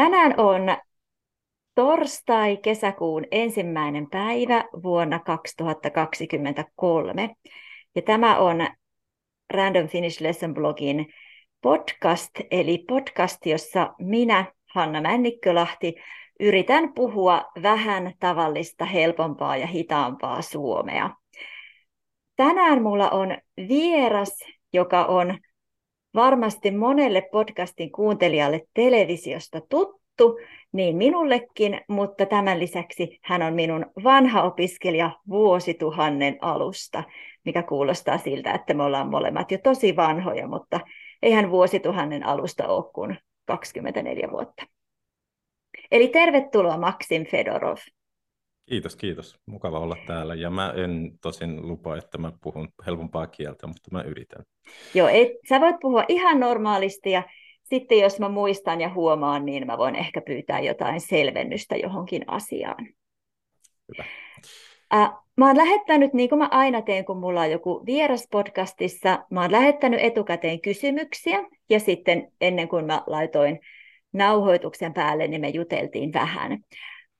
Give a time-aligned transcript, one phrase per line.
[0.00, 0.62] Tänään on
[1.74, 7.34] torstai kesäkuun ensimmäinen päivä vuonna 2023.
[7.94, 8.68] Ja tämä on
[9.54, 11.06] Random Finnish Lesson blogin
[11.60, 15.94] podcast, eli podcast, jossa minä, Hanna Männikkölahti,
[16.40, 21.10] yritän puhua vähän tavallista, helpompaa ja hitaampaa suomea.
[22.36, 23.38] Tänään mulla on
[23.68, 24.38] vieras,
[24.72, 25.38] joka on
[26.14, 30.38] varmasti monelle podcastin kuuntelijalle televisiosta tuttu,
[30.72, 37.04] niin minullekin, mutta tämän lisäksi hän on minun vanha opiskelija vuosituhannen alusta,
[37.44, 40.80] mikä kuulostaa siltä, että me ollaan molemmat jo tosi vanhoja, mutta
[41.22, 44.66] eihän vuosituhannen alusta ole kuin 24 vuotta.
[45.90, 47.76] Eli tervetuloa Maksim Fedorov.
[48.70, 49.38] Kiitos, kiitos.
[49.46, 50.34] Mukava olla täällä.
[50.34, 54.44] Ja mä en tosin lupaa, että mä puhun helpompaa kieltä, mutta mä yritän.
[54.94, 57.22] Joo, et, sä voit puhua ihan normaalisti ja
[57.62, 62.88] sitten jos mä muistan ja huomaan, niin mä voin ehkä pyytää jotain selvennystä johonkin asiaan.
[63.88, 64.04] Hyvä.
[64.94, 69.24] Äh, mä oon lähettänyt, niin kuin mä aina teen, kun mulla on joku vieras podcastissa,
[69.30, 73.60] mä oon lähettänyt etukäteen kysymyksiä ja sitten ennen kuin mä laitoin
[74.12, 76.58] nauhoituksen päälle, niin me juteltiin vähän.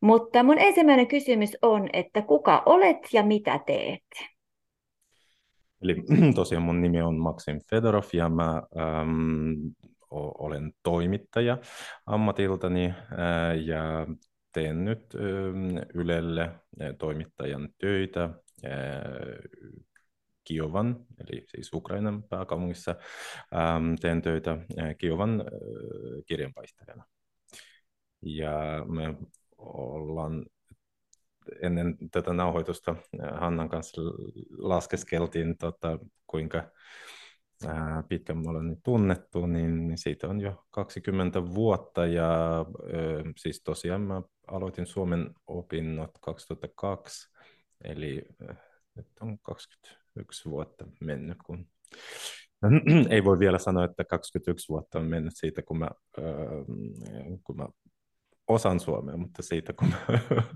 [0.01, 4.05] Mutta mun ensimmäinen kysymys on, että kuka olet ja mitä teet?
[5.83, 5.97] Eli
[6.35, 9.73] tosiaan mun nimi on Maxim Fedorov ja mä äm,
[10.11, 11.59] olen toimittaja
[12.07, 14.07] ammatiltani ää, ja
[14.53, 15.19] teen nyt ä,
[15.95, 16.51] Ylelle
[16.99, 18.31] toimittajan töitä ää,
[20.45, 22.95] Kiovan, eli siis Ukrainan pääkaupungissa,
[23.55, 25.47] äm, teen töitä ää, Kiovan ää,
[26.27, 27.05] kirjanvaihtajana.
[28.23, 29.15] Ja me
[29.61, 30.47] ollaan
[31.63, 32.97] ennen tätä nauhoitusta
[33.33, 34.03] Hannan kanssa
[34.59, 36.71] laskeskeltiin, tota, kuinka
[37.67, 42.61] ää, pitkän me ollaan nyt tunnettu, niin siitä on jo 20 vuotta ja
[42.93, 47.31] ö, siis tosiaan mä aloitin Suomen opinnot 2002,
[47.85, 48.23] eli
[48.95, 51.67] nyt on 21 vuotta mennyt, kun
[53.11, 55.91] ei voi vielä sanoa, että 21 vuotta on mennyt siitä, kun mä,
[57.45, 57.67] kun mä
[58.51, 59.95] osan suomea, mutta siitä kun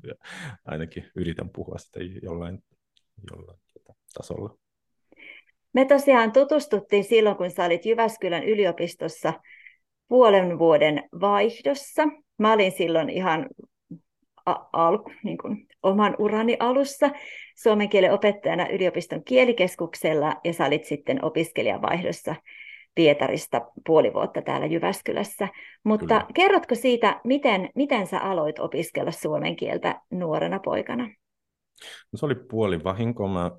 [0.65, 2.59] ainakin yritän puhua sitä jollain,
[3.31, 4.57] jollain tota, tasolla.
[5.73, 9.33] Me tosiaan tutustuttiin silloin, kun sä olit Jyväskylän yliopistossa
[10.09, 12.09] puolen vuoden vaihdossa.
[12.39, 13.47] Mä olin silloin ihan
[14.73, 17.11] alku, niin kuin oman urani alussa
[17.63, 22.35] suomen kielen opettajana yliopiston kielikeskuksella ja sä olit sitten opiskelijavaihdossa
[22.95, 25.49] Pietarista puoli vuotta täällä Jyväskylässä.
[25.85, 26.27] Mutta Kyllä.
[26.35, 31.05] kerrotko siitä, miten, miten sä aloit opiskella suomen kieltä nuorena poikana?
[32.13, 33.29] No, se oli puoli vahinko.
[33.29, 33.51] Mä,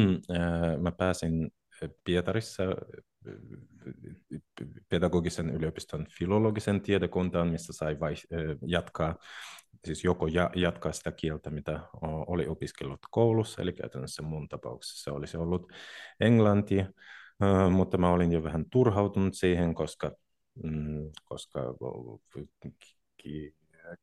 [0.82, 1.50] mä pääsin
[2.04, 2.62] Pietarissa
[4.88, 8.14] pedagogisen yliopiston filologisen tiedekuntaan, missä sai vai,
[8.66, 9.16] jatkaa,
[9.84, 10.26] siis joko
[10.56, 15.72] jatkaa sitä kieltä, mitä oli opiskellut koulussa, eli käytännössä mun tapauksessa olisi ollut
[16.20, 16.76] englanti,
[17.70, 20.12] mutta mä olin jo vähän turhautunut siihen, koska,
[20.62, 21.60] mm, koska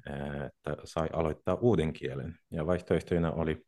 [0.45, 3.65] että sai aloittaa uuden kielen, ja vaihtoehtoina oli,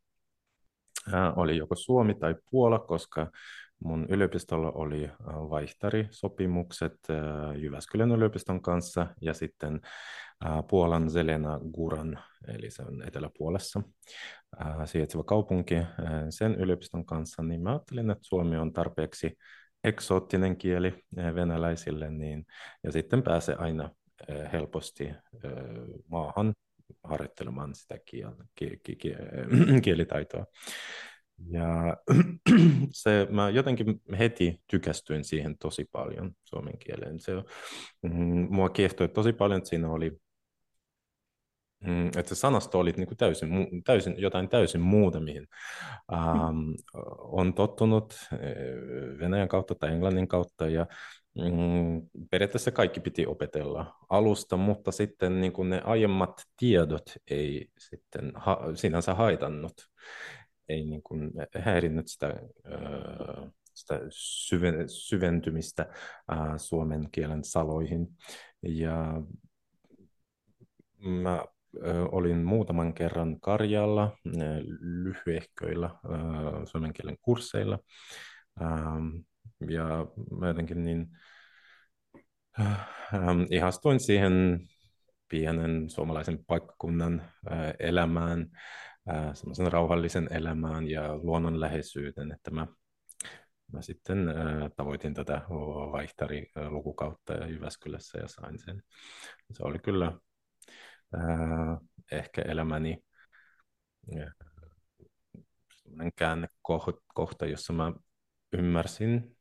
[1.36, 3.32] oli joko Suomi tai Puola, koska
[3.84, 6.98] mun yliopistolla oli vaihtarisopimukset
[7.56, 9.82] Jyväskylän yliopiston kanssa ja sitten
[10.70, 13.82] Puolan Zelena Guran, eli se on eteläpuolessa
[14.86, 15.76] sijaitseva kaupunki
[16.30, 19.38] sen yliopiston kanssa, niin mä ajattelin, että suomi on tarpeeksi
[19.84, 21.04] eksoottinen kieli
[21.36, 22.46] venäläisille, niin,
[22.84, 23.90] ja sitten pääsee aina
[24.54, 25.10] helposti
[26.08, 26.54] maahan
[27.04, 29.18] harjoittelemaan sitä kiel, kiel, kiel,
[29.84, 30.46] kielitaitoa.
[31.52, 31.98] Ja
[32.92, 37.20] se, mä jotenkin heti tykästyin siihen tosi paljon suomen kieleen.
[37.20, 37.32] Se,
[38.02, 40.18] mm, mua kiehtoi tosi paljon, että siinä oli
[41.86, 43.50] Mm, että se sanasto oli niin kuin täysin,
[43.84, 45.48] täysin, jotain täysin muuta, mihin
[46.14, 46.72] ähm,
[47.18, 50.86] on tottunut eh, Venäjän kautta tai Englannin kautta, ja
[51.36, 52.02] mm,
[52.32, 58.60] periaatteessa kaikki piti opetella alusta, mutta sitten niin kuin ne aiemmat tiedot ei sitten ha,
[58.76, 59.74] sinänsä haitannut,
[60.70, 62.36] ei niin kuin häirinnyt sitä,
[63.74, 64.00] sitä
[64.88, 65.86] syventymistä
[66.58, 68.08] suomen kielen saloihin.
[68.64, 69.22] Ja
[71.00, 71.46] Mä
[72.12, 74.18] olin muutaman kerran Karjalla
[74.80, 75.90] lyhyehköillä
[76.66, 77.80] suomen kielen kursseilla.
[79.70, 80.06] Ja
[80.40, 81.08] mä jotenkin niin
[83.50, 84.60] ihastuin siihen
[85.28, 87.32] pienen suomalaisen paikkakunnan
[87.80, 88.48] elämään,
[89.34, 92.68] semmoisen rauhallisen elämään ja luonnonläheisyyden, että mä,
[93.74, 94.28] mä sitten
[94.76, 95.42] tavoitin tätä
[95.92, 98.84] vaihtaриlukukautta ja Jyväskylässä ja sain sen.
[99.52, 100.12] Se oli kyllä
[102.12, 103.04] ehkä elämäni
[106.16, 107.94] käännekohta, jossa mä
[108.54, 109.38] ymmärsin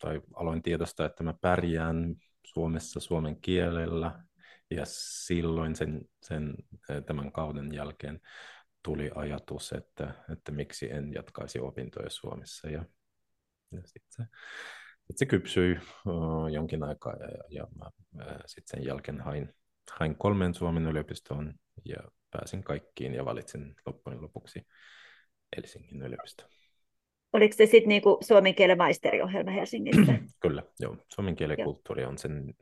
[0.00, 2.14] tai aloin tiedostaa, että mä pärjään
[2.46, 4.24] Suomessa suomen kielellä
[4.70, 6.54] ja silloin sen, sen,
[7.06, 8.20] tämän kauden jälkeen
[8.82, 12.84] tuli ajatus, että, että miksi en jatkaisi opintoja Suomessa ja,
[13.72, 14.22] ja sitten se,
[15.06, 19.54] sit se kypsyi uh, jonkin aikaa ja, ja mä uh, sitten sen jälkeen hain,
[19.98, 21.54] hain kolmen Suomen yliopistoon
[21.84, 21.96] ja
[22.30, 24.66] pääsin kaikkiin ja valitsin loppujen lopuksi
[25.56, 26.50] Helsingin yliopistoon.
[27.32, 30.18] Oliko se sitten niinku suomen kielen maisteriohjelma Helsingissä?
[30.42, 30.96] Kyllä, joo.
[31.14, 32.54] Suomen kielen kulttuuri on sen,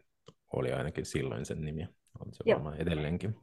[0.53, 1.89] oli ainakin silloin sen nimi.
[2.21, 2.55] On se joo.
[2.55, 3.35] varmaan edelleenkin.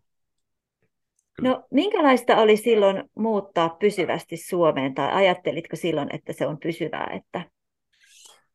[1.34, 1.50] Kyllä.
[1.50, 7.50] No minkälaista oli silloin muuttaa pysyvästi Suomeen, tai ajattelitko silloin, että se on pysyvää, että,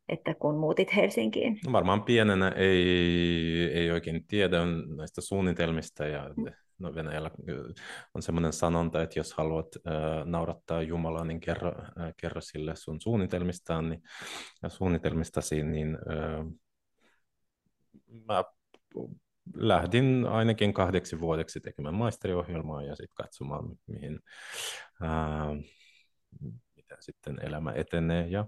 [0.09, 1.59] että kun muutit Helsinkiin?
[1.65, 4.57] No varmaan pienenä ei, ei oikein tiedä
[4.97, 6.45] näistä suunnitelmista ja mm
[6.79, 7.31] no Venäjällä
[8.13, 13.01] on semmoinen sanonta, että jos haluat äh, naurattaa Jumalaa, niin kerro, äh, kerro sille sun
[13.01, 14.03] suunnitelmistaan, niin,
[14.63, 16.45] ja suunnitelmistasi, niin äh,
[18.27, 18.43] mä
[19.55, 24.19] lähdin ainakin kahdeksi vuodeksi tekemään maisteriohjelmaa ja sitten katsomaan, mihin
[25.03, 25.57] äh,
[26.75, 28.27] mitä sitten elämä etenee.
[28.27, 28.47] Ja,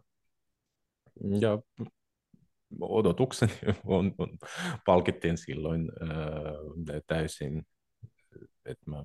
[1.40, 1.60] ja
[2.82, 3.54] odotukseni
[3.86, 4.38] on, on,
[4.86, 7.66] palkittiin silloin äh, täysin
[8.66, 9.04] että mä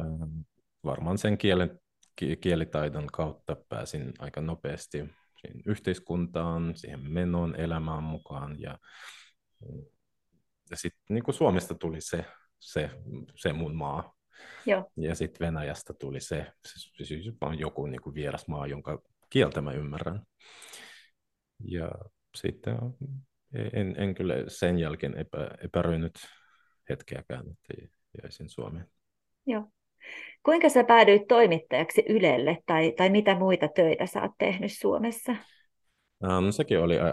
[0.00, 0.40] ähm,
[0.84, 1.80] varmaan sen kielen,
[2.40, 5.10] kielitaidon kautta pääsin aika nopeasti
[5.66, 8.78] yhteiskuntaan, siihen menoon, elämään mukaan ja,
[10.70, 12.24] ja sitten niin kuin Suomesta tuli se,
[12.58, 12.90] se,
[13.34, 14.14] se mun maa.
[14.66, 14.90] Joo.
[14.96, 17.26] Ja sitten Venäjästä tuli se, se siis
[17.58, 20.22] joku niin kuin vieras maa, jonka kieltä mä ymmärrän.
[21.64, 21.90] Ja
[22.34, 22.76] sitten
[23.72, 26.14] en, en kyllä sen jälkeen epä, epäröinyt
[26.90, 27.88] hetkeäkään, että
[28.22, 28.86] jäisin Suomeen.
[29.46, 29.68] Joo.
[30.44, 35.36] Kuinka sä päädyit toimittajaksi Ylelle tai, tai mitä muita töitä sä oot tehnyt Suomessa?
[36.24, 37.06] Um, sekin oli äh,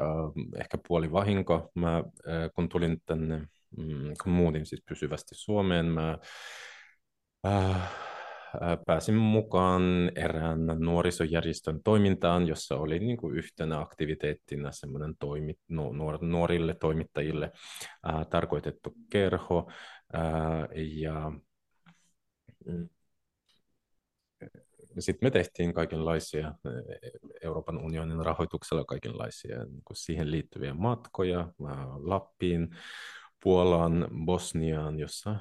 [0.59, 1.71] ehkä puoli vahinko.
[1.75, 2.03] Mä, äh,
[2.55, 3.37] kun tulin tänne,
[3.77, 6.17] mm, kun muutin siis pysyvästi Suomeen, mä
[7.47, 7.91] äh,
[8.85, 16.75] pääsin mukaan erään nuorisojärjestön toimintaan, jossa oli niin kuin yhtenä aktiviteettina semmoinen toimi, nuor, nuorille
[16.75, 17.51] toimittajille
[18.09, 19.71] äh, tarkoitettu kerho,
[20.75, 21.31] ja
[22.65, 22.89] mm,
[24.99, 26.53] sitten me tehtiin kaikenlaisia
[27.41, 31.47] Euroopan unionin rahoituksella kaikenlaisia niin siihen liittyviä matkoja
[31.97, 32.69] Lappiin,
[33.43, 35.35] Puolaan, Bosniaan, jossa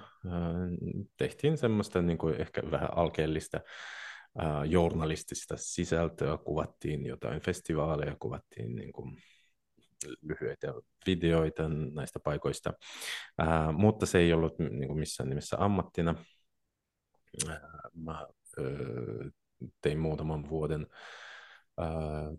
[1.17, 3.61] tehtiin semmoista niin kuin ehkä vähän alkeellista
[4.67, 9.17] journalistista sisältöä, kuvattiin jotain festivaaleja, kuvattiin niin kuin
[10.23, 10.75] lyhyitä
[11.07, 12.73] videoita näistä paikoista,
[13.41, 16.15] äh, mutta se ei ollut niin kuin missään nimessä ammattina.
[17.95, 18.27] Mä
[18.59, 18.67] äh,
[19.83, 20.87] tein muutaman vuoden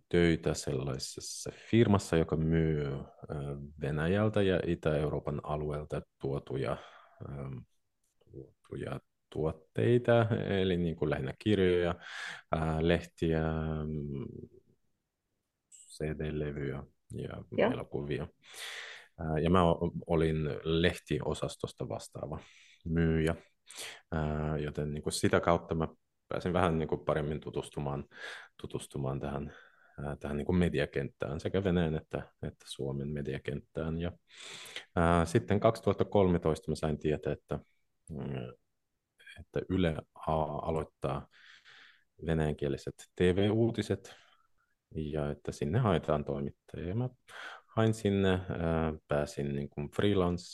[0.10, 2.88] töitä sellaisessa firmassa, joka myy
[3.82, 6.78] Venäjältä ja Itä-Euroopan alueelta tuotuja,
[8.32, 9.00] tuotuja
[9.30, 11.96] tuotteita, eli niin kuin lähinnä kirjoja,
[12.82, 13.44] lehtiä,
[15.72, 16.84] CD-levyjä,
[17.14, 17.72] ja Joo.
[17.72, 18.28] elokuvia.
[19.42, 19.64] Ja mä
[20.08, 22.40] olin lehtiosastosta vastaava
[22.86, 23.36] myyjä,
[24.64, 25.88] joten niin kuin sitä kautta mä
[26.30, 28.06] pääsin vähän niin kuin paremmin tutustumaan,
[28.62, 29.54] tutustumaan tähän,
[30.20, 34.02] tähän niin kuin mediakenttään, sekä Venäjän että, että Suomen mediakenttään.
[34.02, 34.12] Ja,
[34.96, 37.60] ää, sitten 2013 mä sain tietää, että,
[39.40, 39.96] että Yle
[40.62, 41.28] aloittaa
[42.26, 44.16] venäjänkieliset TV-uutiset
[44.96, 46.96] ja että sinne haetaan toimittajia.
[46.96, 47.10] Mä
[47.66, 48.40] hain sinne, äh,
[49.08, 50.46] pääsin niin kuin freelance,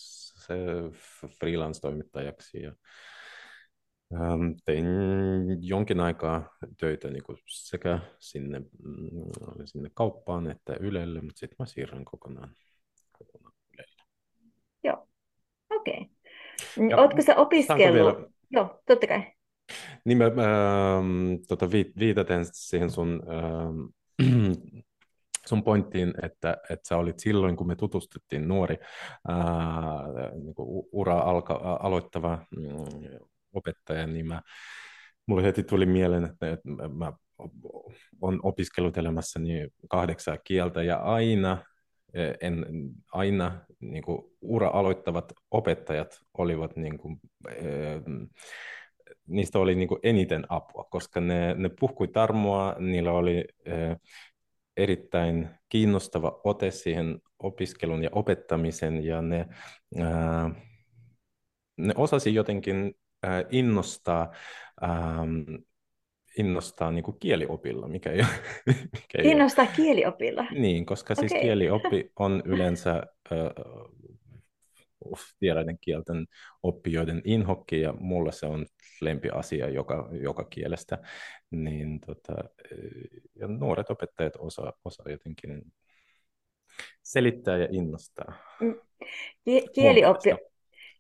[1.40, 2.76] freelance-toimittajaksi ja
[4.66, 4.86] tein
[5.62, 11.66] jonkin aikaa töitä niin kuin sekä sinne, mm, sinne kauppaan että Ylelle, mutta sitten mä
[11.66, 12.50] siirryn kokonaan,
[13.12, 14.04] kokonaan Ylelle.
[14.84, 15.08] Joo,
[15.70, 16.10] okei.
[16.78, 17.00] Okay.
[17.00, 18.18] Oletko sä opiskellut?
[18.18, 18.30] Vielä...
[18.52, 19.24] Joo, totta kai.
[20.06, 21.70] Niin mä, ähm, tota,
[22.00, 23.86] viitaten siihen sun ähm,
[25.50, 28.78] sun pointtiin, että, että sä olit silloin, kun me tutustuttiin nuori
[29.28, 29.38] ää,
[30.44, 33.20] niin kuin ura alka, aloittava mm,
[33.56, 34.42] opettaja, niin mä,
[35.26, 36.58] mulle heti tuli mieleen, että,
[36.90, 37.14] mä
[38.22, 41.58] on opiskellut elämässäni kahdeksaa kieltä ja aina,
[42.42, 42.66] en,
[43.12, 47.20] aina niin kuin ura aloittavat opettajat olivat niin kuin,
[49.28, 53.46] niistä oli niin kuin eniten apua, koska ne, ne puhkui tarmoa, niillä oli
[54.78, 59.46] erittäin kiinnostava ote siihen opiskelun ja opettamisen ja ne,
[60.00, 60.52] ää,
[61.78, 62.96] ne osasi jotenkin
[63.50, 64.32] innostaa,
[64.82, 65.26] ää,
[66.38, 68.22] innostaa niin kuin kieliopilla, mikä ei,
[69.02, 69.74] mikä ei Innostaa ole.
[69.76, 70.46] kieliopilla?
[70.52, 71.30] Niin, koska okay.
[71.30, 73.04] siis kielioppi on yleensä
[75.42, 76.26] vieraiden kielten
[76.64, 78.66] oppijoiden inhokki, ja mulle se on
[79.02, 80.98] lempiasia joka, joka kielestä,
[81.52, 82.34] niin tota,
[83.36, 85.62] ja nuoret opettajat osaa, osaa jotenkin
[87.04, 88.34] selittää ja innostaa.
[88.62, 88.76] Mm.
[89.74, 90.30] Kielioppi,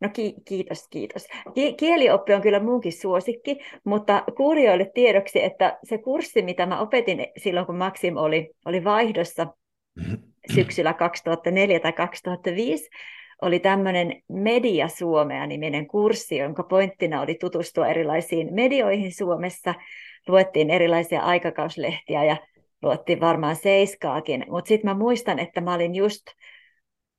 [0.01, 1.27] No ki- kiitos, kiitos.
[1.53, 7.27] Ki- kielioppi on kyllä munkin suosikki, mutta kuulijoille tiedoksi, että se kurssi, mitä mä opetin
[7.37, 9.47] silloin, kun Maxim oli, oli vaihdossa
[10.55, 12.89] syksyllä 2004 tai 2005,
[13.41, 19.73] oli tämmöinen Media Suomea-niminen kurssi, jonka pointtina oli tutustua erilaisiin medioihin Suomessa.
[20.27, 22.37] Luettiin erilaisia aikakauslehtiä ja
[22.81, 26.23] luettiin varmaan Seiskaakin, mutta sitten mä muistan, että mä olin just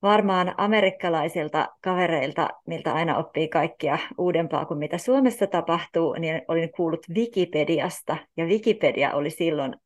[0.02, 7.06] varmaan amerikkalaisilta kavereilta, miltä aina oppii kaikkia uudempaa kuin mitä Suomessa tapahtuu, niin olin kuullut
[7.14, 9.76] Wikipediasta, ja Wikipedia oli silloin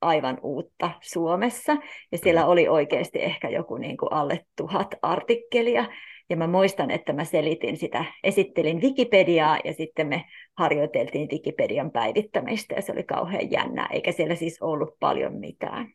[0.00, 1.76] aivan uutta Suomessa,
[2.12, 5.84] ja siellä oli oikeasti ehkä joku niin kuin alle tuhat artikkelia,
[6.30, 10.24] ja mä muistan, että mä selitin sitä, esittelin Wikipediaa, ja sitten me
[10.58, 15.92] harjoiteltiin Wikipedian päivittämistä, ja se oli kauhean jännää, eikä siellä siis ollut paljon mitään.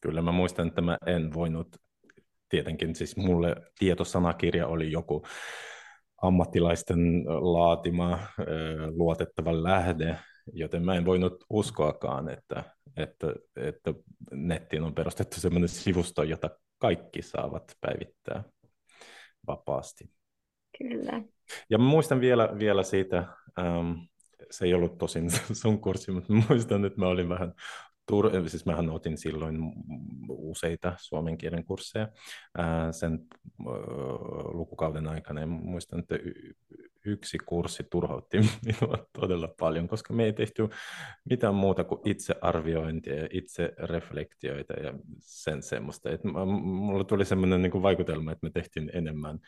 [0.00, 1.68] Kyllä mä muistan, että mä en voinut,
[2.48, 5.22] tietenkin siis mulle tietosanakirja oli joku
[6.22, 8.18] ammattilaisten laatima
[8.90, 10.18] luotettava lähde,
[10.52, 12.64] joten mä en voinut uskoakaan, että,
[12.96, 13.26] että,
[13.56, 13.94] että
[14.32, 18.44] nettiin on perustettu sellainen sivusto, jota kaikki saavat päivittää
[19.46, 20.10] vapaasti.
[20.78, 21.22] Kyllä.
[21.70, 23.18] Ja mä muistan vielä, vielä siitä,
[23.58, 23.92] ähm,
[24.50, 25.30] se ei ollut tosin
[25.62, 27.54] sun kurssi, mutta muistan, että mä olin vähän
[28.12, 29.72] Tur- siis mähän otin silloin
[30.28, 32.08] useita suomen kielen kursseja
[32.90, 33.26] sen
[34.52, 35.40] lukukauden aikana.
[35.40, 36.18] Ja muistan, että
[37.06, 40.68] yksi kurssi turhautti minua todella paljon, koska me ei tehty
[41.30, 46.10] mitään muuta kuin itsearviointia ja itse reflektioita ja sen semmoista.
[46.10, 49.38] Et mulla tuli semmoinen niin vaikutelma, että me tehtiin enemmän,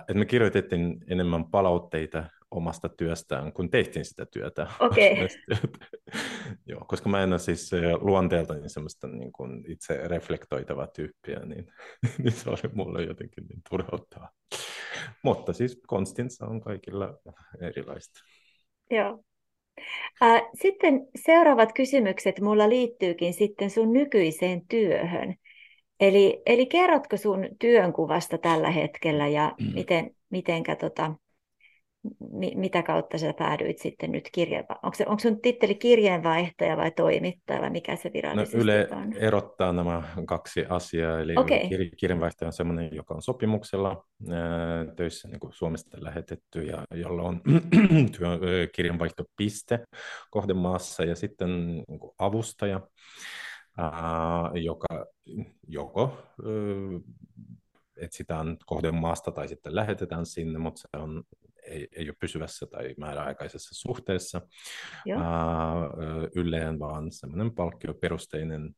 [0.00, 4.66] että me kirjoitettiin enemmän palautteita omasta työstään, kun tehtiin sitä työtä.
[4.80, 5.28] Okay.
[6.70, 11.66] Joo, koska mä en ole siis luonteelta niin semmoista niin kuin itse reflektoitavaa tyyppiä, niin,
[12.22, 14.30] niin se oli mulle jotenkin niin turhauttavaa.
[15.22, 17.18] Mutta siis konstinsa on kaikilla
[17.60, 18.20] erilaista.
[18.90, 19.24] Joo.
[20.54, 25.34] Sitten seuraavat kysymykset mulla liittyykin sitten sun nykyiseen työhön.
[26.00, 29.74] Eli, eli kerrotko sun työnkuvasta tällä hetkellä ja mm.
[29.74, 31.14] miten, mitenkä tota,
[32.32, 34.80] mi, mitä kautta sä päädyit sitten nyt kirjeenvaihtaja?
[34.82, 38.88] Onko, se, onko sun titteli kirjeenvaihtaja vai toimittaja vai mikä se no, virallisesti no, Yle
[38.92, 39.12] on?
[39.16, 41.68] erottaa nämä kaksi asiaa, eli okay.
[41.68, 47.22] kir, kirjeenvaihtaja on sellainen, joka on sopimuksella ää, töissä niin kuin Suomesta lähetetty ja jolla
[47.22, 47.40] on
[48.18, 48.38] työ,
[48.74, 49.80] kirjanvaihtopiste
[50.30, 52.80] kohdemaassa ja sitten niin kuin avustaja,
[53.78, 55.06] ää, joka
[55.68, 56.18] joko
[57.96, 61.22] etsitään kohdemaasta tai sitten lähetetään sinne, mutta se on
[61.66, 64.40] ei, ei ole pysyvässä tai määräaikaisessa suhteessa
[65.06, 65.20] Joo.
[66.34, 68.76] ylleen, vaan semmoinen palkkioperusteinen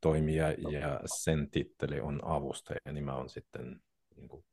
[0.00, 3.80] toimija ja sen titteli on avustaja, niin mä oon sitten
[4.16, 4.44] niin kuin,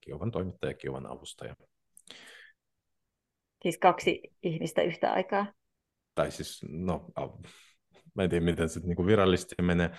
[0.00, 1.56] Kiovan toimittaja, Kiovan avustaja.
[3.62, 5.52] Siis kaksi ihmistä yhtä aikaa?
[6.14, 7.10] Tai siis, no,
[8.14, 9.90] mä en tiedä miten se niin virallisesti menee.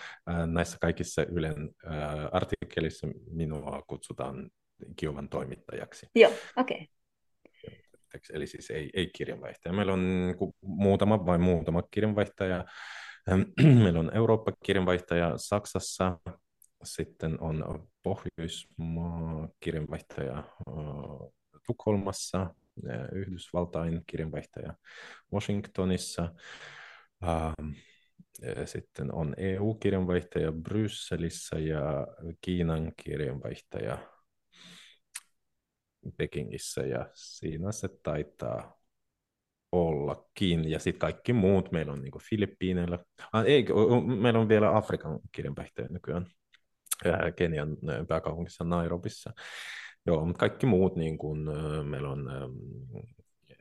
[0.46, 1.70] Näissä kaikissa Ylen
[2.32, 4.50] artikkelissa minua kutsutaan
[4.96, 6.10] Kiovan toimittajaksi.
[6.16, 6.78] Joo, okei.
[6.78, 6.96] Okay.
[8.34, 9.74] Eli siis ei, ei kirjanvaihtaja.
[9.74, 12.66] Meillä on muutama vai muutama kirjanvaihtaja.
[13.84, 16.20] Meillä on Eurooppa-kirjanvaihtaja Saksassa,
[16.84, 20.44] sitten on Pohjoismaa kirjanvaihtaja
[21.68, 22.56] Tukholmassa,
[23.12, 24.74] Yhdysvaltain kirjanvaihtaja
[25.34, 26.34] Washingtonissa,
[28.66, 32.08] sitten on EU-kirjanvaihtaja Brysselissä ja
[32.42, 34.15] Kiinan kirjanvaihtaja
[36.18, 38.80] Pekingissä ja siinä se taitaa
[39.72, 40.72] ollakin.
[40.72, 43.00] Ja sitten kaikki muut, meillä on niin Filippiineillä,
[43.34, 43.66] ah, ei,
[44.22, 46.26] meillä on vielä Afrikan kirjanpäihteen nykyään
[47.36, 49.34] Kenian pääkaupungissa Nairobissa.
[50.06, 51.40] Joo, mutta kaikki muut, niin kuin,
[51.84, 52.30] meillä on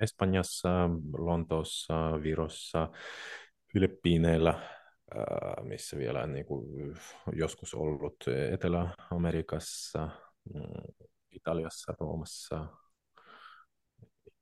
[0.01, 2.89] Espanjassa, Lontoossa, Virossa,
[3.73, 4.69] Filippiineillä,
[5.63, 6.95] missä vielä niin kuin,
[7.33, 8.17] joskus ollut
[8.53, 10.09] Etelä-Amerikassa,
[10.55, 10.61] mm,
[11.35, 12.67] Italiassa, Roomassa,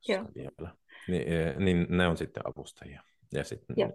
[0.09, 0.25] Joo.
[0.35, 0.75] vielä.
[1.09, 1.25] Niin,
[1.65, 3.03] niin ne on sitten avustajia.
[3.33, 3.91] Ja sitten, Joo.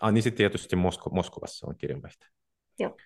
[0.00, 2.30] Ah, niin sitten tietysti Mosko, Moskovassa on kirjanpäihtäjä.
[2.78, 2.96] Joo.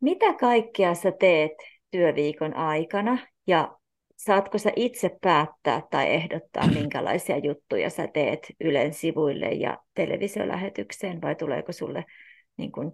[0.00, 1.52] Mitä kaikkea sä teet
[1.90, 3.76] työviikon aikana ja
[4.16, 11.34] saatko sä itse päättää tai ehdottaa, minkälaisia juttuja sä teet Ylen sivuille ja televisiolähetykseen vai
[11.34, 12.04] tuleeko sulle
[12.56, 12.92] niin kuin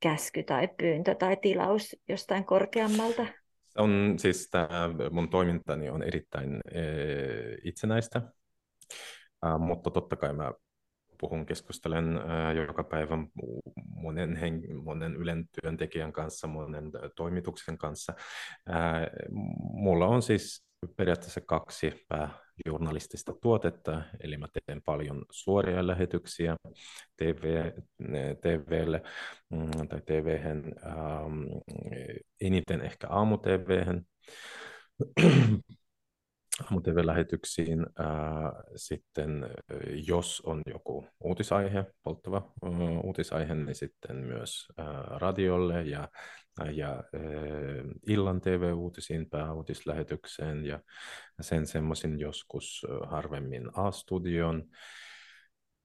[0.00, 3.26] käsky tai pyyntö tai tilaus jostain korkeammalta?
[3.78, 4.68] On siis tämä
[5.10, 6.82] mun toimintani on erittäin e,
[7.64, 8.22] itsenäistä,
[9.58, 10.52] mutta totta kai mä
[11.20, 13.18] puhun, keskustelen ää, joka päivä
[13.88, 18.12] monen, hen, monen Ylen työntekijän kanssa, monen toimituksen kanssa.
[18.66, 19.06] Ää,
[19.72, 20.64] mulla on siis
[20.96, 22.06] periaatteessa kaksi
[22.64, 26.56] pääjournalistista tuotetta, eli mä teen paljon suoria lähetyksiä
[27.16, 27.70] TV,
[28.40, 29.02] TVlle
[29.50, 31.42] mm, tai TVhen, ähm,
[32.40, 34.06] eniten ehkä aamu-TVhen,
[36.64, 37.86] aamu-tv-lähetyksiin.
[38.76, 39.50] sitten
[40.06, 42.52] jos on joku uutisaihe, polttava
[43.04, 44.68] uutisaihe, niin sitten myös
[45.06, 46.08] radiolle ja,
[46.72, 47.04] ja
[48.06, 50.80] illan TV-uutisiin, pääuutislähetykseen ja
[51.40, 54.64] sen semmoisin joskus harvemmin A-studion.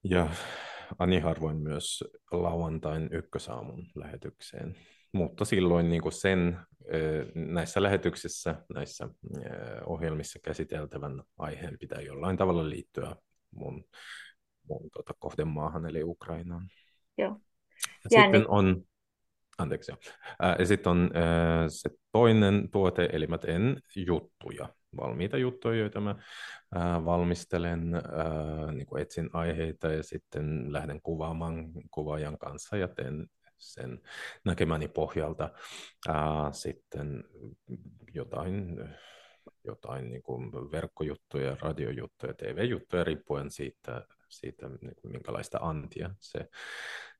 [0.03, 0.29] Ja
[0.99, 4.75] ani harvoin myös lauantain ykkösaamun lähetykseen
[5.11, 6.59] mutta silloin niin kuin sen
[7.35, 9.09] näissä lähetyksissä, näissä
[9.85, 13.15] ohjelmissa käsiteltävän aiheen pitää jollain tavalla liittyä
[13.51, 13.83] mun,
[14.69, 16.69] mun tota, kohdemaahan, eli Ukrainaan.
[17.17, 17.39] Joo.
[18.03, 18.83] Ja sitten on,
[19.57, 19.91] anteeksi,
[20.59, 21.11] ja sitten on
[21.67, 26.15] se toinen tuote, eli mä teen juttuja, valmiita juttuja, joita mä
[27.05, 27.91] valmistelen,
[28.71, 34.01] niin kuin etsin aiheita ja sitten lähden kuvaamaan kuvaajan kanssa ja teen sen
[34.45, 35.49] näkemäni pohjalta
[36.07, 37.23] ää, sitten
[38.13, 38.79] jotain,
[39.63, 46.39] jotain niin kuin verkkojuttuja, radiojuttuja, TV-juttuja, riippuen siitä, siitä niin minkälaista antia se,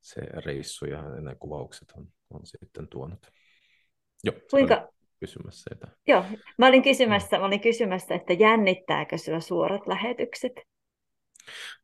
[0.02, 3.28] se reissu ja ne kuvaukset on, on sitten tuonut.
[4.24, 4.90] Joo, Kuinka,
[5.20, 5.88] kysymässä sitä.
[6.08, 6.26] Joo,
[6.58, 10.54] mä olin kysymässä, mä olin kysymässä, että jännittääkö sinua suorat lähetykset?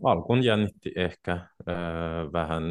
[0.04, 1.48] Alkuun jännitti ehkä äh,
[2.34, 2.64] vähän,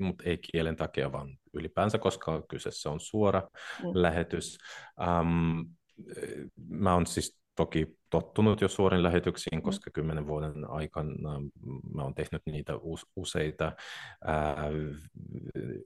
[0.00, 3.40] mutta ei kielen takia, vaan ylipäänsä, koska kyseessä on suora
[3.82, 3.90] mm.
[3.94, 4.58] lähetys.
[5.00, 5.60] Ähm,
[6.68, 9.62] mä oon siis toki tottunut jo suorin lähetyksiin, mm.
[9.62, 11.40] koska kymmenen vuoden aikana
[11.94, 12.72] mä oon tehnyt niitä
[13.16, 13.72] useita
[14.24, 14.56] ää,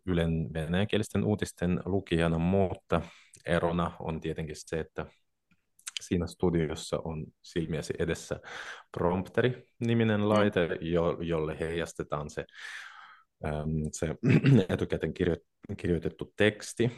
[0.07, 3.03] Ylen venäjänkielisten uutisten lukijana, mutta
[3.46, 5.07] erona on tietenkin se, että
[6.00, 8.40] siinä studiossa on silmiäsi edessä
[8.92, 10.29] prompteri-niminen mm.
[10.29, 12.44] laite, jo, jolle heijastetaan se,
[13.44, 14.14] äm, se
[14.74, 15.37] etukäteen kirjo,
[15.77, 16.90] kirjoitettu teksti,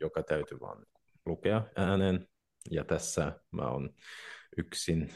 [0.00, 0.84] joka täytyy vaan
[1.26, 2.26] lukea ääneen.
[2.70, 3.90] Ja tässä mä oon
[4.56, 5.12] yksin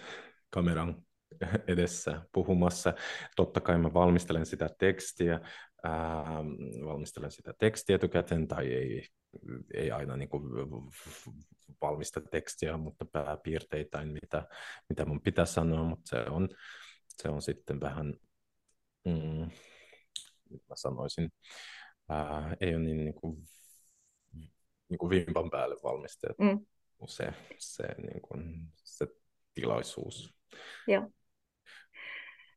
[0.51, 1.03] kameran
[1.67, 2.95] edessä puhumassa.
[3.37, 5.41] Totta kai mä valmistelen sitä tekstiä,
[5.83, 6.25] ää,
[6.85, 9.07] valmistelen sitä tekstiä etukäteen, tai ei,
[9.75, 10.43] ei aina niin kuin
[11.81, 14.49] valmista tekstiä, mutta pääpiirteittäin, mitä,
[14.89, 16.49] mitä mun pitää sanoa, mutta se on,
[17.09, 18.15] se on sitten vähän,
[19.05, 19.51] mm,
[20.51, 21.31] mä sanoisin,
[22.09, 23.49] ää, ei ole niin, niin kuin,
[24.89, 26.67] niin kuin vimpan päälle valmistettu mm.
[27.07, 29.07] Se, se, niin kuin, se
[29.55, 30.35] tilaisuus.
[30.87, 31.03] Joo.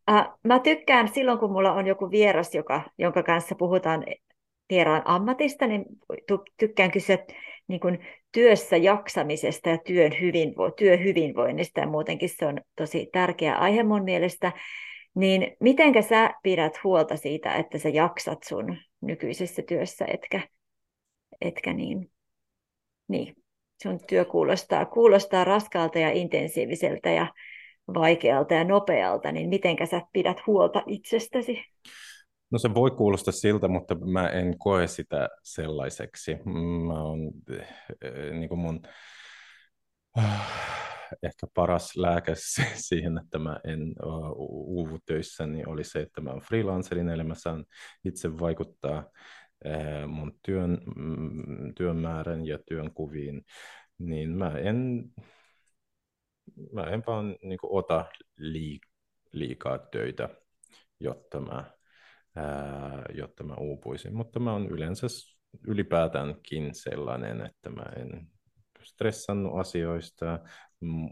[0.10, 4.04] Äh, mä tykkään silloin, kun mulla on joku vieras, joka, jonka kanssa puhutaan
[4.70, 5.86] vieraan ammatista, niin
[6.58, 7.18] tykkään kysyä
[7.68, 8.00] niin kuin
[8.32, 14.52] työssä jaksamisesta ja työn hyvinvo- työhyvinvoinnista ja muutenkin se on tosi tärkeä aihe mun mielestä.
[15.16, 20.42] Niin mitenkä sä pidät huolta siitä, että sä jaksat sun nykyisessä työssä, etkä,
[21.42, 22.12] etkä niin,
[23.08, 23.36] niin,
[23.82, 27.28] sun työ kuulostaa, kuulostaa raskaalta ja intensiiviseltä ja
[27.94, 31.60] vaikealta ja nopealta, niin mitenkä sä pidät huolta itsestäsi?
[32.52, 36.38] No se voi kuulostaa siltä, mutta mä en koe sitä sellaiseksi.
[36.88, 37.20] Mä oon,
[38.02, 38.80] eh, niin kuin mun
[40.20, 40.72] äh,
[41.24, 42.34] ehkä paras lääke
[42.88, 43.96] siihen, että mä en
[44.48, 47.66] uuvu töissä, niin oli se, että mä oon freelancerin, eli mä saan
[48.06, 49.04] itse vaikuttaa
[50.08, 53.46] mun työn, mm, työn määrän ja työn kuviin,
[53.98, 55.12] niin mä en
[56.74, 58.06] mä en vaan niin kuin, ota
[59.32, 60.30] liikaa töitä,
[61.00, 61.72] jotta mä,
[62.36, 64.16] ää, jotta mä uupuisin.
[64.16, 65.08] Mutta mä oon yleensä
[65.68, 68.28] ylipäätäänkin sellainen, että mä en
[68.84, 70.40] stressannut asioista,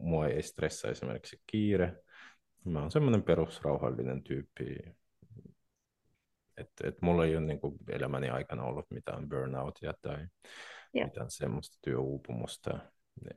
[0.02, 1.96] mua ei stressa esimerkiksi kiire.
[2.66, 4.76] Mä oon semmoinen perusrauhallinen tyyppi,
[6.60, 10.28] että et mulla ei ole niin kuin elämäni aikana ollut mitään burnoutia tai
[10.94, 11.06] ja.
[11.06, 12.80] mitään semmoista työuupumusta.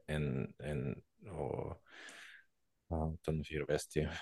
[0.08, 0.96] En, en
[1.30, 1.76] ole
[2.90, 4.14] ottanut hirveästi äh,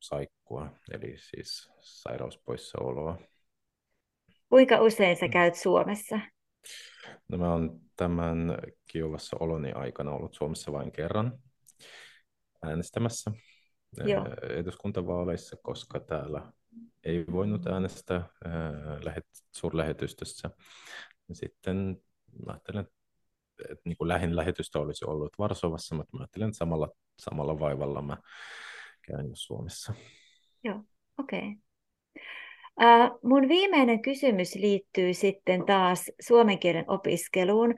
[0.00, 3.18] saikkua, eli siis sairauspoissaoloa.
[4.48, 6.20] Kuinka usein sä käyt Suomessa?
[7.28, 8.38] No mä oon tämän
[8.92, 11.38] Kiovassa oloni aikana ollut Suomessa vain kerran
[12.62, 13.30] äänestämässä
[14.04, 14.26] Joo.
[14.50, 16.52] eduskuntavaaleissa, koska täällä
[17.04, 18.28] ei voinut äänestää
[19.02, 20.50] lähet, suurlähetystössä.
[21.32, 22.02] Sitten
[22.46, 22.86] mä ajattelen,
[23.70, 26.88] että niin kuin lähin lähetystä olisi ollut Varsovassa, mutta mä ajattelen, että samalla,
[27.18, 28.16] samalla vaivalla mä
[29.06, 29.94] käyn jo Suomessa.
[30.64, 30.82] Joo,
[31.18, 31.38] okei.
[31.38, 31.52] Okay.
[32.80, 37.74] Uh, mun viimeinen kysymys liittyy sitten taas suomen kielen opiskeluun.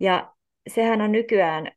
[0.00, 0.34] Ja
[0.68, 1.72] sehän on nykyään,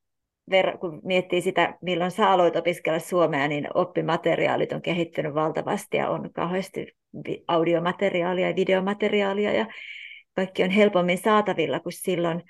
[0.80, 6.30] kun miettii sitä, milloin sä aloit opiskella suomea, niin oppimateriaalit on kehittynyt valtavasti ja on
[6.34, 6.96] kauheasti
[7.48, 9.66] audiomateriaalia ja videomateriaalia ja
[10.36, 12.44] kaikki on helpommin saatavilla kuin silloin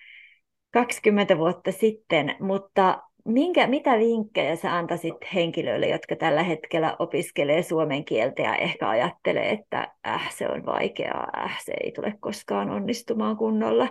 [0.72, 8.06] 20 vuotta sitten, mutta minkä, mitä vinkkejä sä antaisit henkilöille, jotka tällä hetkellä opiskelee suomen
[8.06, 13.38] kieltä ja ehkä ajattelee, että äh, se on vaikeaa, äh, se ei tule koskaan onnistumaan
[13.38, 13.90] kunnolla,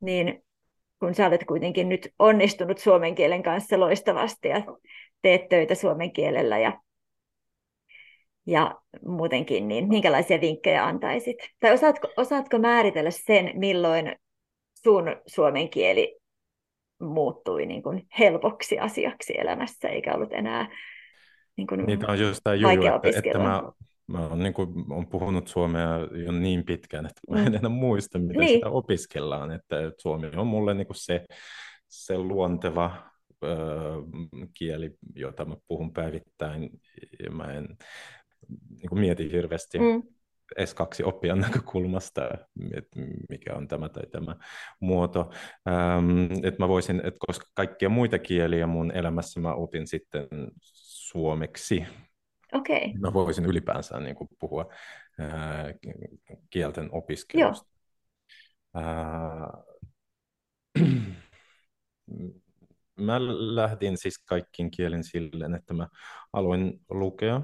[0.00, 0.44] niin
[1.02, 4.62] kun sä olet kuitenkin nyt onnistunut suomen kielen kanssa loistavasti ja
[5.22, 6.80] teet töitä suomen kielellä ja,
[8.46, 11.36] ja muutenkin, niin minkälaisia vinkkejä antaisit?
[11.60, 14.16] Tai osaatko, osaatko määritellä sen, milloin
[14.82, 16.16] sun suomen kieli
[17.00, 20.68] muuttui niin kuin helpoksi asiaksi elämässä, eikä ollut enää
[21.56, 23.62] niin kuin Niitä on just tämä juju, että, että mä,
[24.12, 27.54] mä oon, niin kuin, olen puhunut suomea jo niin pitkään, että mä en mm.
[27.54, 28.54] enää muista, miten niin.
[28.54, 29.50] sitä opiskellaan.
[29.50, 31.24] Että suomi on mulle niin kuin se,
[31.88, 32.92] se luonteva
[33.44, 33.48] ö,
[34.58, 36.70] kieli, jota mä puhun päivittäin,
[37.24, 37.68] ja mä en
[38.80, 40.02] niin kuin mieti hirveästi mm.
[40.60, 42.28] S2-oppijan näkökulmasta,
[42.74, 44.36] että mikä on tämä tai tämä
[44.80, 45.30] muoto.
[45.68, 50.28] Ähm, että mä voisin, että koska kaikkia muita kieliä mun elämässä mä opin sitten
[50.62, 51.86] suomeksi,
[52.52, 52.92] okay.
[53.00, 54.72] mä voisin ylipäänsä niin kuin puhua
[55.18, 55.74] ää,
[56.50, 57.70] kielten opiskelusta.
[58.74, 59.48] Ää,
[63.00, 63.20] mä
[63.54, 65.88] lähdin siis kaikkiin kielin silleen, että mä
[66.32, 67.42] aloin lukea.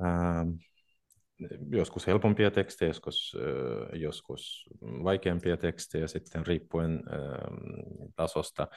[0.00, 0.46] Ää,
[1.70, 3.36] joskus helpompia tekstejä, joskus,
[3.92, 7.02] joskus vaikeampia tekstejä sitten riippuen
[8.16, 8.68] tasosta.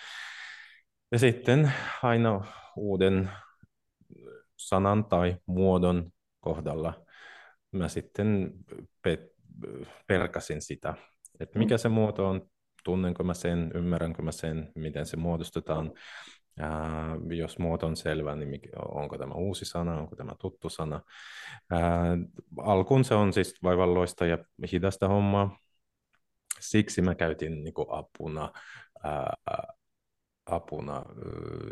[1.12, 1.73] Ja sitten
[2.04, 3.30] aina uuden
[4.60, 7.06] sanan tai muodon kohdalla
[7.72, 8.52] mä sitten
[9.02, 9.32] pe-
[10.08, 10.93] perkasin sitä,
[11.39, 12.50] että mikä se muoto on,
[12.84, 15.91] tunnenko mä sen, ymmärränkö mä sen, miten se muodostetaan,
[16.60, 21.02] Ää, jos muoto on selvä, niin mikä, onko tämä uusi sana, onko tämä tuttu sana.
[21.72, 22.17] Ää,
[22.58, 24.38] alkuun se on siis vaivalloista ja
[24.72, 25.58] hidasta hommaa.
[26.60, 28.52] Siksi mä käytin niin apuna,
[29.04, 29.34] ää,
[30.45, 31.04] apuna ää,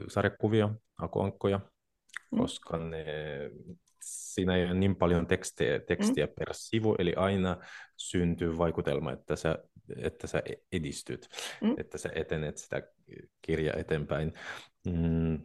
[0.08, 1.77] sarjakuvia, akuankkoja, mm.
[2.38, 3.06] Koska ne,
[4.02, 6.32] siinä ei ole niin paljon tekstiä, tekstiä mm.
[6.40, 7.58] per sivu, eli aina
[7.98, 9.60] syntyy vaikutelma, että sä,
[9.98, 11.30] että sä edistyt,
[11.62, 11.76] mm.
[11.78, 12.84] että sä etenet sitä
[13.42, 14.34] kirja eteenpäin.
[14.86, 15.42] Mm.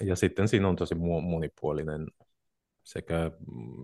[0.00, 2.06] Ja sitten siinä on tosi monipuolinen
[2.84, 3.30] sekä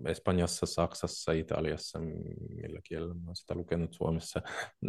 [0.07, 1.99] Espanjassa, Saksassa, Italiassa,
[2.49, 4.41] millä kielellä olen sitä lukenut Suomessa.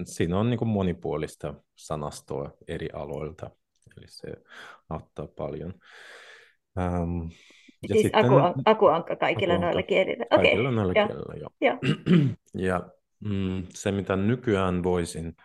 [0.05, 3.51] Siinä on niin monipuolista sanastoa eri aloilta,
[3.97, 4.29] eli se
[4.89, 5.75] auttaa paljon.
[6.77, 7.31] Um,
[7.89, 10.25] ja siis sitten, aku, akuankka kaikilla akuankka, noilla kielillä.
[10.31, 10.45] Okay.
[10.45, 11.07] Kaikilla noilla ja.
[11.07, 11.51] kielillä, joo.
[11.61, 11.79] Ja,
[12.69, 15.37] ja mm, se, mitä nykyään voisin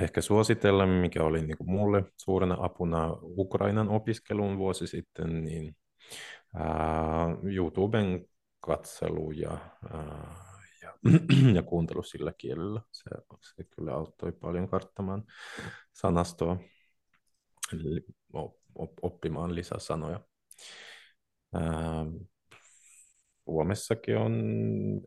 [0.00, 5.76] ehkä suositella, mikä oli niin kuin mulle suurena apuna Ukrainan opiskeluun vuosi sitten, niin
[6.54, 8.26] ää, YouTuben
[8.60, 9.58] katselu ja,
[9.92, 10.44] ää,
[10.82, 10.94] ja,
[11.56, 12.80] ja kuuntelu sillä kielellä.
[12.92, 15.24] Se, se kyllä auttoi paljon karttamaan
[15.92, 16.56] sanastoa,
[17.72, 18.04] eli
[19.02, 20.20] oppimaan lisäsanoja.
[21.54, 22.06] Ää,
[23.44, 24.42] Suomessakin on,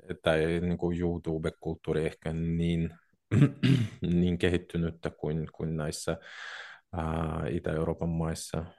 [0.09, 2.89] että ei niin kuin YouTube-kulttuuri ehkä niin
[4.21, 6.17] niin kehittynyttä kuin, kuin näissä
[6.93, 8.71] ää, Itä-Euroopan maissa, ää,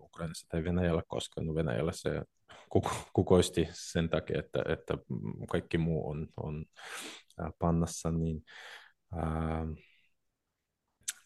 [0.00, 2.22] Ukrainassa tai Venäjällä, koska no Venäjällä se
[3.12, 4.98] kukoisti sen takia, että, että
[5.50, 6.64] kaikki muu on, on
[7.38, 8.44] ää, pannassa, niin,
[9.12, 9.66] ää,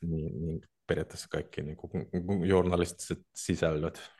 [0.02, 2.08] niin, niin periaatteessa kaikki niin kuin,
[2.48, 4.10] journalistiset sisällöt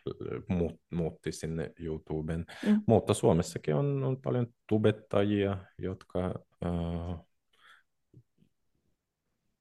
[0.49, 2.45] muut, muutti sinne YouTubeen.
[2.67, 2.83] Mm.
[2.87, 7.21] Mutta Suomessakin on, on paljon tubettajia, jotka, äh,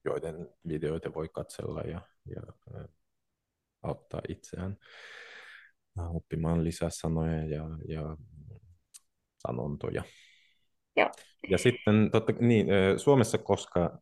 [0.06, 2.42] joiden videoita voi katsella ja, ja
[2.76, 2.86] äh,
[3.84, 4.78] auttaa itseään
[6.14, 8.18] oppimaan lisää sanoja ja, ja
[9.48, 10.04] sanontoja.
[10.96, 11.12] Joo.
[11.50, 14.00] Ja sitten totta, niin, Suomessa, koska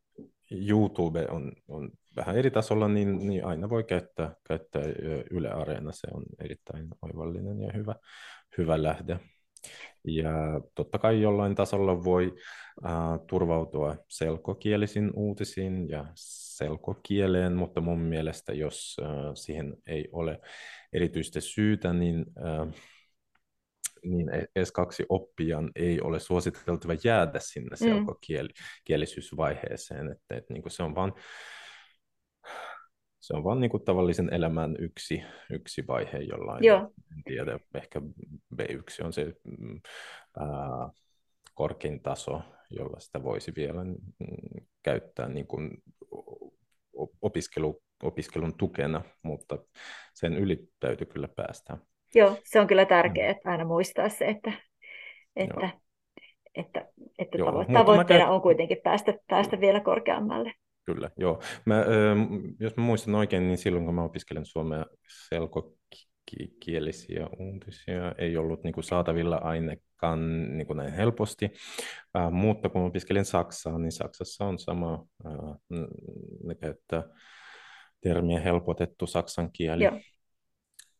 [0.51, 4.82] YouTube on, on vähän eri tasolla, niin, niin aina voi käyttää, käyttää
[5.32, 5.91] Yle Areena.
[5.91, 7.95] Se on erittäin oivallinen ja hyvä,
[8.58, 9.19] hyvä lähde.
[10.08, 10.32] Ja
[10.76, 12.36] totta kai jollain tasolla voi
[12.86, 12.91] äh,
[13.28, 20.39] turvautua selkokielisiin uutisiin ja selkokieleen, mutta mun mielestä jos äh, siihen ei ole
[20.93, 22.67] erityistä syytä, niin äh,
[24.04, 24.28] niin
[24.60, 27.78] S2-oppijan ei ole suositeltava jäädä sinne mm.
[27.78, 31.13] selkokielisyysvaiheeseen, että, että niin se on vaan
[33.23, 36.77] se on vaan niin kuin tavallisen elämän yksi, yksi vaihe jollain, Joo.
[36.77, 38.01] en tiedä, ehkä
[38.55, 39.81] B1 on se mm,
[40.39, 40.89] ää,
[41.53, 43.95] korkein taso, jolla sitä voisi vielä mm,
[44.83, 45.71] käyttää niin kuin
[47.21, 49.57] opiskelu, opiskelun tukena, mutta
[50.13, 51.77] sen yli täytyy kyllä päästä.
[52.15, 54.53] Joo, se on kyllä tärkeää, että aina muistaa se, että,
[55.36, 55.69] että,
[56.55, 56.88] että,
[57.19, 58.29] että Joo, tavoitteena käyn...
[58.29, 60.53] on kuitenkin päästä, päästä vielä korkeammalle.
[60.86, 61.41] Kyllä, joo.
[61.65, 61.86] Mä,
[62.60, 64.86] jos mä muistan oikein, niin silloin kun mä opiskelen suomea
[65.30, 71.50] selkokielisiä uutisia, ei ollut niin kuin saatavilla ainakaan niin kuin näin helposti,
[72.17, 75.34] äh, mutta kun opiskelin Saksaa, niin Saksassa on sama, äh,
[76.43, 77.04] ne käyttää
[78.02, 79.84] termiä helpotettu saksan kieli.
[79.84, 80.00] Joo.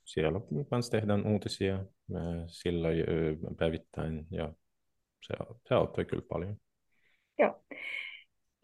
[0.06, 2.88] Siellä kanssa tehdään uutisia äh, sillä
[3.58, 4.54] päivittäin ja
[5.28, 5.34] se,
[5.68, 6.58] se auttoi kyllä paljon.
[7.40, 7.64] Joo.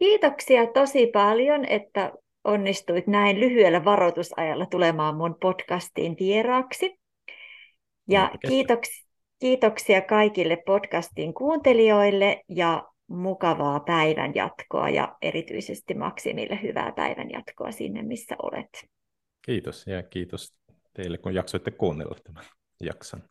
[0.00, 2.12] Kiitoksia tosi paljon, että
[2.44, 6.98] onnistuit näin lyhyellä varoitusajalla tulemaan mun podcastiin vieraaksi.
[8.08, 9.08] Ja kiitoksia,
[9.38, 18.02] kiitoksia kaikille podcastin kuuntelijoille ja mukavaa päivän jatkoa ja erityisesti Maksimille hyvää päivän jatkoa sinne,
[18.02, 18.86] missä olet.
[19.42, 20.54] Kiitos ja kiitos
[20.94, 22.44] teille, kun jaksoitte kuunnella tämän
[22.80, 23.22] jakson.